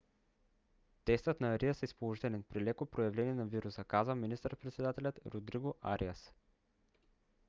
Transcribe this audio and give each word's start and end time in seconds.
тестът 1.05 1.41
на 1.41 1.53
ариас 1.53 1.83
е 1.83 1.95
положителен 1.99 2.43
при 2.43 2.63
леко 2.63 2.85
проявление 2.85 3.33
на 3.33 3.45
вируса 3.45 3.83
казва 3.83 4.15
министър-председателят 4.15 5.19
родриго 5.33 5.75
ариас 5.81 6.33